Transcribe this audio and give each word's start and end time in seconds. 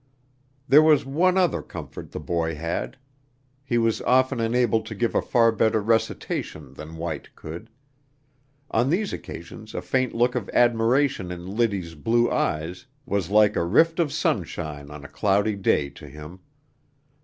There 0.67 0.81
was 0.81 1.05
one 1.05 1.37
other 1.37 1.61
comfort 1.61 2.11
the 2.11 2.19
boy 2.19 2.55
had: 2.55 2.97
he 3.63 3.77
was 3.77 4.01
often 4.01 4.39
enabled 4.39 4.87
to 4.87 4.95
give 4.95 5.13
a 5.13 5.21
far 5.21 5.51
better 5.51 5.79
recitation 5.79 6.73
than 6.73 6.95
White 6.97 7.35
could. 7.35 7.69
On 8.71 8.89
these 8.89 9.13
occasions 9.13 9.75
a 9.75 9.81
faint 9.83 10.15
look 10.15 10.33
of 10.33 10.49
admiration 10.55 11.31
in 11.31 11.45
Liddy's 11.55 11.93
blue 11.93 12.31
eyes 12.31 12.87
was 13.05 13.29
like 13.29 13.55
a 13.55 13.63
rift 13.63 13.99
of 13.99 14.11
sunshine 14.11 14.89
on 14.89 15.05
a 15.05 15.07
cloudy 15.07 15.55
day 15.55 15.89
to 15.91 16.07
him. 16.09 16.39